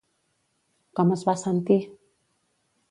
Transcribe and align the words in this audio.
Com 1.01 1.11
es 1.17 1.27
va 1.31 1.37
sentir? 1.43 1.79